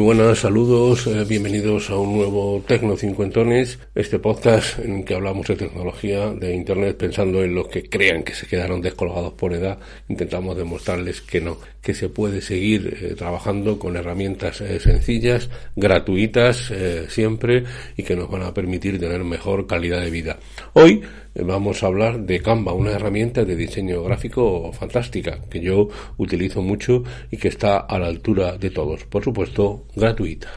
cbp.gov/careers. 0.00 0.38
saludos, 0.38 1.06
eh, 1.06 1.24
bienvenidos 1.28 1.90
a 1.90 1.98
un 1.98 2.16
nuevo 2.16 2.64
Tecno 2.66 2.96
Cincuentones, 2.96 3.78
este 3.94 4.18
podcast 4.18 4.78
en 4.78 5.00
el 5.00 5.04
que 5.04 5.14
hablamos 5.14 5.46
de 5.46 5.56
tecnología, 5.56 6.30
de 6.30 6.54
Internet, 6.54 6.96
pensando 6.96 7.42
en 7.44 7.54
los 7.54 7.68
que 7.68 7.82
crean 7.82 8.22
que 8.22 8.34
se 8.34 8.46
quedaron 8.46 8.80
descolgados 8.80 9.34
por 9.34 9.52
edad. 9.52 9.78
Intentamos 10.08 10.56
demostrarles 10.56 11.20
que 11.20 11.42
no, 11.42 11.58
que 11.82 11.92
se 11.92 12.08
puede 12.08 12.40
seguir 12.40 12.96
eh, 13.00 13.14
trabajando 13.14 13.78
con 13.78 13.94
herramientas 13.96 14.62
eh, 14.62 14.80
sencillas, 14.80 15.50
gratuitas 15.76 16.72
siempre 17.08 17.64
y 17.96 18.02
que 18.02 18.16
nos 18.16 18.30
van 18.30 18.42
a 18.42 18.54
permitir 18.54 18.98
tener 18.98 19.22
mejor 19.22 19.66
calidad 19.66 20.00
de 20.00 20.10
vida. 20.10 20.38
Hoy 20.72 21.02
vamos 21.34 21.82
a 21.82 21.86
hablar 21.86 22.20
de 22.20 22.40
Canva, 22.40 22.72
una 22.72 22.92
herramienta 22.92 23.44
de 23.44 23.56
diseño 23.56 24.02
gráfico 24.02 24.72
fantástica 24.72 25.40
que 25.50 25.60
yo 25.60 25.88
utilizo 26.16 26.62
mucho 26.62 27.04
y 27.30 27.36
que 27.36 27.48
está 27.48 27.78
a 27.78 27.98
la 27.98 28.06
altura 28.06 28.58
de 28.58 28.70
todos. 28.70 29.04
Por 29.04 29.24
supuesto, 29.24 29.84
gratuita. 29.94 30.50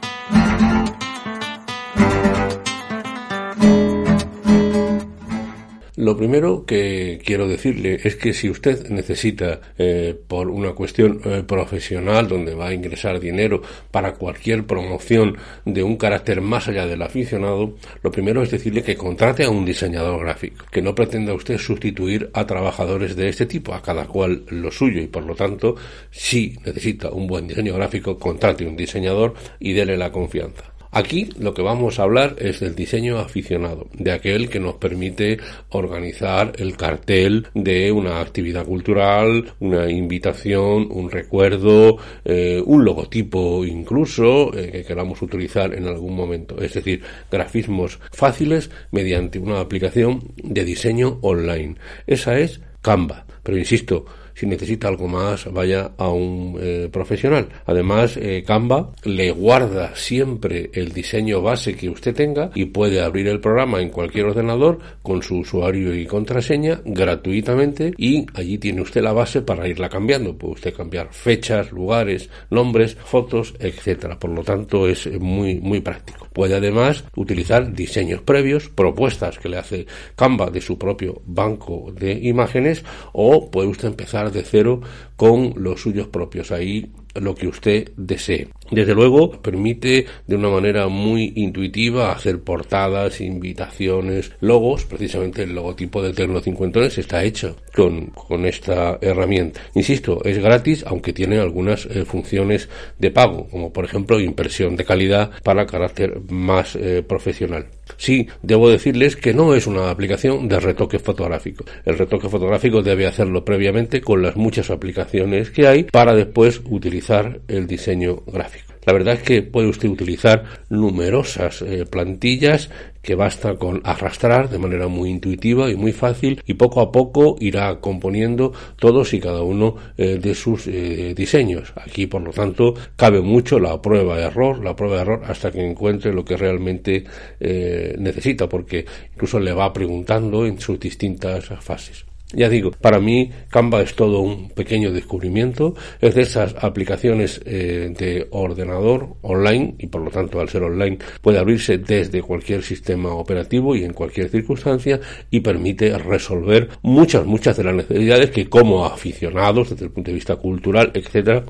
Lo 6.03 6.17
primero 6.17 6.65
que 6.65 7.17
quiero 7.23 7.47
decirle 7.47 7.97
es 8.03 8.17
que 8.17 8.33
si 8.33 8.49
usted 8.49 8.89
necesita, 8.89 9.61
eh, 9.77 10.13
por 10.27 10.49
una 10.49 10.73
cuestión 10.73 11.21
eh, 11.23 11.43
profesional, 11.47 12.27
donde 12.27 12.55
va 12.55 12.67
a 12.67 12.73
ingresar 12.73 13.21
dinero 13.21 13.61
para 13.89 14.15
cualquier 14.15 14.65
promoción 14.65 15.37
de 15.63 15.81
un 15.81 15.95
carácter 15.95 16.41
más 16.41 16.67
allá 16.67 16.87
del 16.87 17.03
aficionado, 17.03 17.75
lo 18.01 18.11
primero 18.11 18.43
es 18.43 18.51
decirle 18.51 18.83
que 18.83 18.97
contrate 18.97 19.45
a 19.45 19.49
un 19.49 19.63
diseñador 19.63 20.19
gráfico, 20.19 20.65
que 20.69 20.81
no 20.81 20.93
pretenda 20.93 21.33
usted 21.33 21.57
sustituir 21.57 22.29
a 22.33 22.45
trabajadores 22.45 23.15
de 23.15 23.29
este 23.29 23.45
tipo, 23.45 23.73
a 23.73 23.81
cada 23.81 24.05
cual 24.05 24.43
lo 24.49 24.71
suyo, 24.71 25.01
y 25.01 25.07
por 25.07 25.23
lo 25.23 25.35
tanto, 25.35 25.77
si 26.11 26.57
necesita 26.65 27.11
un 27.11 27.27
buen 27.27 27.47
diseño 27.47 27.75
gráfico, 27.75 28.19
contrate 28.19 28.67
un 28.67 28.75
diseñador 28.75 29.35
y 29.57 29.71
dele 29.71 29.95
la 29.95 30.11
confianza. 30.11 30.72
Aquí 30.95 31.27
lo 31.39 31.55
que 31.55 31.63
vamos 31.63 31.97
a 31.97 32.03
hablar 32.03 32.35
es 32.37 32.59
del 32.59 32.75
diseño 32.75 33.17
aficionado, 33.17 33.87
de 33.93 34.11
aquel 34.11 34.47
que 34.47 34.59
nos 34.59 34.75
permite 34.75 35.39
organizar 35.69 36.53
el 36.57 36.77
cartel 36.77 37.47
de 37.55 37.91
una 37.91 38.21
actividad 38.21 38.63
cultural, 38.63 39.53
una 39.59 39.89
invitación, 39.89 40.87
un 40.91 41.09
recuerdo, 41.09 41.97
eh, 42.23 42.61
un 42.63 42.85
logotipo 42.85 43.65
incluso 43.65 44.55
eh, 44.55 44.71
que 44.71 44.83
queramos 44.83 45.19
utilizar 45.23 45.73
en 45.73 45.87
algún 45.87 46.15
momento. 46.15 46.61
Es 46.61 46.75
decir, 46.75 47.01
grafismos 47.31 47.99
fáciles 48.11 48.69
mediante 48.91 49.39
una 49.39 49.61
aplicación 49.61 50.31
de 50.43 50.63
diseño 50.63 51.17
online. 51.23 51.75
Esa 52.05 52.37
es 52.37 52.61
Canva. 52.83 53.25
Pero 53.41 53.57
insisto, 53.57 54.05
si 54.33 54.45
necesita 54.45 54.87
algo 54.87 55.07
más, 55.07 55.51
vaya 55.51 55.91
a 55.97 56.09
un 56.09 56.57
eh, 56.59 56.89
profesional. 56.91 57.47
Además, 57.65 58.17
eh, 58.17 58.43
Canva 58.45 58.91
le 59.03 59.31
guarda 59.31 59.95
siempre 59.95 60.69
el 60.73 60.91
diseño 60.91 61.41
base 61.41 61.75
que 61.75 61.89
usted 61.89 62.15
tenga 62.15 62.51
y 62.55 62.65
puede 62.65 63.01
abrir 63.01 63.27
el 63.27 63.39
programa 63.39 63.81
en 63.81 63.89
cualquier 63.89 64.25
ordenador 64.25 64.79
con 65.01 65.21
su 65.21 65.39
usuario 65.39 65.95
y 65.95 66.05
contraseña 66.05 66.81
gratuitamente 66.85 67.93
y 67.97 68.25
allí 68.33 68.57
tiene 68.57 68.81
usted 68.81 69.01
la 69.01 69.13
base 69.13 69.41
para 69.41 69.67
irla 69.67 69.89
cambiando. 69.89 70.37
Puede 70.37 70.53
usted 70.53 70.73
cambiar 70.73 71.09
fechas, 71.11 71.71
lugares, 71.71 72.29
nombres, 72.49 72.95
fotos, 72.95 73.53
etcétera. 73.59 74.17
Por 74.17 74.31
lo 74.31 74.43
tanto, 74.43 74.87
es 74.87 75.09
muy, 75.19 75.55
muy 75.55 75.81
práctico. 75.81 76.12
Puede 76.33 76.55
además 76.55 77.03
utilizar 77.15 77.73
diseños 77.73 78.21
previos, 78.21 78.69
propuestas 78.69 79.39
que 79.39 79.49
le 79.49 79.57
hace 79.57 79.85
Canva 80.15 80.49
de 80.49 80.61
su 80.61 80.77
propio 80.77 81.21
banco 81.25 81.91
de 81.93 82.13
imágenes 82.13 82.83
o 83.11 83.49
puede 83.51 83.67
usted 83.67 83.87
empezar 83.89 84.31
de 84.31 84.43
cero 84.43 84.81
con 85.15 85.53
los 85.57 85.81
suyos 85.81 86.07
propios. 86.07 86.51
Ahí 86.51 86.91
lo 87.15 87.35
que 87.35 87.47
usted 87.47 87.91
desee. 87.95 88.47
Desde 88.71 88.95
luego, 88.95 89.41
permite 89.41 90.05
de 90.25 90.35
una 90.35 90.49
manera 90.49 90.87
muy 90.87 91.33
intuitiva 91.35 92.11
hacer 92.11 92.41
portadas, 92.41 93.21
invitaciones, 93.21 94.31
logos. 94.39 94.85
Precisamente 94.85 95.43
el 95.43 95.53
logotipo 95.53 96.01
de 96.01 96.13
Tecno 96.13 96.39
Cincuentones 96.39 96.97
está 96.97 97.23
hecho 97.23 97.57
con, 97.75 98.07
con 98.07 98.45
esta 98.45 98.97
herramienta. 99.01 99.61
Insisto, 99.75 100.23
es 100.23 100.39
gratis, 100.39 100.83
aunque 100.87 101.13
tiene 101.13 101.39
algunas 101.39 101.85
eh, 101.85 102.05
funciones 102.05 102.69
de 102.97 103.11
pago, 103.11 103.47
como 103.49 103.71
por 103.71 103.85
ejemplo 103.85 104.19
impresión 104.19 104.75
de 104.75 104.85
calidad 104.85 105.31
para 105.43 105.65
carácter 105.65 106.19
más 106.29 106.75
eh, 106.75 107.03
profesional. 107.07 107.67
Sí, 107.97 108.27
debo 108.41 108.69
decirles 108.69 109.15
que 109.15 109.33
no 109.33 109.55
es 109.55 109.67
una 109.67 109.89
aplicación 109.89 110.47
de 110.47 110.59
retoque 110.59 110.99
fotográfico. 110.99 111.65
El 111.85 111.97
retoque 111.97 112.29
fotográfico 112.29 112.81
debe 112.81 113.07
hacerlo 113.07 113.43
previamente 113.43 114.01
con 114.01 114.21
las 114.21 114.35
muchas 114.35 114.69
aplicaciones 114.69 115.51
que 115.51 115.67
hay 115.67 115.83
para 115.85 116.15
después 116.15 116.61
utilizar 116.65 117.41
el 117.47 117.67
diseño 117.67 118.23
gráfico. 118.27 118.72
La 118.85 118.93
verdad 118.93 119.15
es 119.15 119.23
que 119.23 119.41
puede 119.41 119.67
usted 119.67 119.89
utilizar 119.89 120.43
numerosas 120.69 121.61
eh, 121.61 121.85
plantillas 121.85 122.69
que 123.01 123.15
basta 123.15 123.55
con 123.55 123.81
arrastrar 123.83 124.49
de 124.49 124.59
manera 124.59 124.87
muy 124.87 125.09
intuitiva 125.09 125.69
y 125.69 125.75
muy 125.75 125.91
fácil 125.91 126.41
y 126.45 126.53
poco 126.53 126.81
a 126.81 126.91
poco 126.91 127.35
irá 127.39 127.79
componiendo 127.79 128.53
todos 128.77 129.13
y 129.13 129.19
cada 129.19 129.43
uno 129.43 129.75
eh, 129.97 130.19
de 130.21 130.35
sus 130.35 130.67
eh, 130.67 131.13
diseños. 131.15 131.73
Aquí, 131.75 132.07
por 132.07 132.21
lo 132.21 132.31
tanto, 132.31 132.73
cabe 132.95 133.21
mucho 133.21 133.59
la 133.59 133.81
prueba 133.81 134.17
de 134.17 134.23
error, 134.23 134.63
la 134.63 134.75
prueba 134.75 134.95
de 134.95 135.01
error 135.01 135.21
hasta 135.25 135.51
que 135.51 135.65
encuentre 135.65 136.13
lo 136.13 136.23
que 136.23 136.37
realmente 136.37 137.03
necesita, 137.39 138.47
porque 138.47 138.85
incluso 139.13 139.39
le 139.39 139.51
va 139.51 139.73
preguntando 139.73 140.45
en 140.45 140.59
sus 140.59 140.79
distintas 140.79 141.45
fases. 141.61 142.05
Ya 142.33 142.49
digo, 142.49 142.71
para 142.71 142.99
mí 142.99 143.29
Canva 143.49 143.81
es 143.81 143.95
todo 143.95 144.19
un 144.19 144.49
pequeño 144.49 144.91
descubrimiento, 144.91 145.75
es 146.01 146.15
de 146.15 146.23
esas 146.23 146.55
aplicaciones 146.59 147.39
eh, 147.45 147.93
de 147.97 148.27
ordenador 148.31 149.15
online 149.21 149.75
y 149.77 149.87
por 149.87 150.01
lo 150.01 150.09
tanto 150.09 150.39
al 150.39 150.49
ser 150.49 150.63
online 150.63 150.97
puede 151.21 151.37
abrirse 151.37 151.77
desde 151.77 152.21
cualquier 152.21 152.63
sistema 152.63 153.13
operativo 153.13 153.75
y 153.75 153.83
en 153.83 153.93
cualquier 153.93 154.29
circunstancia 154.29 154.99
y 155.29 155.41
permite 155.41 155.97
resolver 155.97 156.69
muchas, 156.81 157.25
muchas 157.25 157.55
de 157.57 157.63
las 157.63 157.75
necesidades 157.75 158.31
que 158.31 158.49
como 158.49 158.85
aficionados 158.85 159.69
desde 159.69 159.85
el 159.85 159.91
punto 159.91 160.09
de 160.09 160.15
vista 160.15 160.35
cultural, 160.35 160.91
etcétera, 160.93 161.43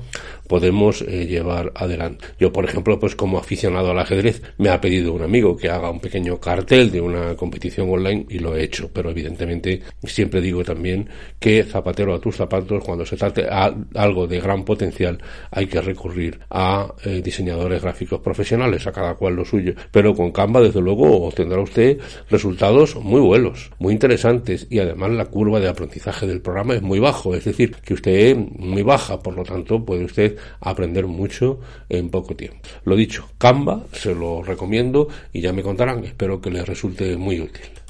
podemos 0.48 1.02
eh, 1.02 1.26
llevar 1.26 1.72
adelante. 1.74 2.26
Yo, 2.38 2.52
por 2.52 2.64
ejemplo, 2.64 2.98
pues 2.98 3.16
como 3.16 3.38
aficionado 3.38 3.90
al 3.90 3.98
ajedrez, 3.98 4.42
me 4.58 4.68
ha 4.68 4.80
pedido 4.80 5.12
un 5.12 5.22
amigo 5.22 5.56
que 5.56 5.70
haga 5.70 5.90
un 5.90 6.00
pequeño 6.00 6.38
cartel 6.38 6.90
de 6.90 7.00
una 7.00 7.34
competición 7.34 7.90
online 7.90 8.26
y 8.28 8.38
lo 8.38 8.54
he 8.54 8.64
hecho, 8.64 8.90
pero 8.92 9.10
evidentemente 9.10 9.80
siempre 10.04 10.40
digo 10.40 10.62
que 11.38 11.62
zapatero 11.64 12.14
a 12.14 12.20
tus 12.20 12.36
zapatos, 12.36 12.82
cuando 12.84 13.04
se 13.04 13.16
trate 13.16 13.46
a 13.48 13.74
algo 13.94 14.26
de 14.26 14.40
gran 14.40 14.64
potencial, 14.64 15.18
hay 15.50 15.66
que 15.66 15.80
recurrir 15.80 16.40
a 16.50 16.92
eh, 17.04 17.20
diseñadores 17.22 17.82
gráficos 17.82 18.20
profesionales, 18.20 18.86
a 18.86 18.92
cada 18.92 19.14
cual 19.14 19.34
lo 19.34 19.44
suyo. 19.44 19.74
Pero 19.90 20.14
con 20.14 20.32
Canva, 20.32 20.60
desde 20.60 20.80
luego, 20.80 21.26
obtendrá 21.26 21.60
usted 21.60 21.98
resultados 22.30 22.96
muy 22.96 23.20
buenos, 23.20 23.70
muy 23.78 23.92
interesantes 23.92 24.66
y 24.70 24.78
además 24.78 25.10
la 25.10 25.26
curva 25.26 25.60
de 25.60 25.68
aprendizaje 25.68 26.26
del 26.26 26.40
programa 26.40 26.74
es 26.74 26.82
muy 26.82 26.98
bajo, 26.98 27.34
es 27.34 27.44
decir, 27.44 27.76
que 27.84 27.94
usted 27.94 28.36
muy 28.36 28.82
baja, 28.82 29.20
por 29.20 29.34
lo 29.34 29.42
tanto 29.42 29.84
puede 29.84 30.04
usted 30.04 30.36
aprender 30.60 31.06
mucho 31.06 31.60
en 31.88 32.10
poco 32.10 32.34
tiempo. 32.34 32.58
Lo 32.84 32.96
dicho, 32.96 33.28
Canva 33.38 33.84
se 33.92 34.14
lo 34.14 34.42
recomiendo 34.42 35.08
y 35.32 35.40
ya 35.40 35.52
me 35.52 35.62
contarán, 35.62 36.04
espero 36.04 36.40
que 36.40 36.50
les 36.50 36.66
resulte 36.66 37.16
muy 37.16 37.40
útil. 37.40 37.83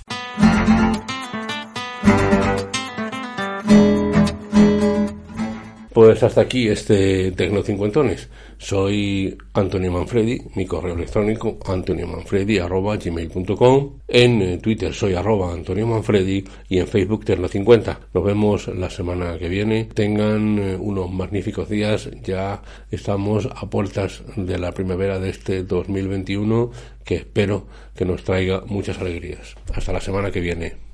Pues 5.94 6.22
hasta 6.24 6.40
aquí 6.40 6.66
este 6.66 7.30
Tecnocincuentones. 7.30 8.28
Soy 8.58 9.38
Antonio 9.52 9.92
Manfredi, 9.92 10.42
mi 10.56 10.66
correo 10.66 10.96
electrónico 10.96 11.56
antoniomanfredi.gmail.com 11.64 14.00
En 14.08 14.42
eh, 14.42 14.58
Twitter 14.58 14.92
soy 14.92 15.14
arroba 15.14 15.52
Antonio 15.52 15.86
Manfredi 15.86 16.42
y 16.68 16.78
en 16.78 16.88
Facebook 16.88 17.24
Tecno50. 17.24 17.98
Nos 18.12 18.24
vemos 18.24 18.66
la 18.66 18.90
semana 18.90 19.38
que 19.38 19.48
viene. 19.48 19.84
Tengan 19.84 20.58
eh, 20.58 20.76
unos 20.76 21.12
magníficos 21.12 21.68
días. 21.68 22.10
Ya 22.24 22.60
estamos 22.90 23.48
a 23.54 23.70
puertas 23.70 24.24
de 24.34 24.58
la 24.58 24.72
primavera 24.72 25.20
de 25.20 25.30
este 25.30 25.62
2021 25.62 26.72
que 27.04 27.14
espero 27.14 27.68
que 27.94 28.04
nos 28.04 28.24
traiga 28.24 28.64
muchas 28.66 28.98
alegrías. 28.98 29.54
Hasta 29.72 29.92
la 29.92 30.00
semana 30.00 30.32
que 30.32 30.40
viene. 30.40 30.93